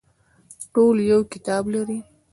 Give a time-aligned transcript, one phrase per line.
[0.73, 1.99] ټول یو کتاب لري